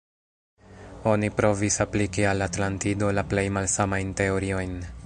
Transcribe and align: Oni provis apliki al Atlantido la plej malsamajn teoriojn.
Oni 1.11 1.29
provis 1.41 1.77
apliki 1.85 2.27
al 2.31 2.43
Atlantido 2.49 3.13
la 3.19 3.27
plej 3.35 3.47
malsamajn 3.61 4.15
teoriojn. 4.23 4.79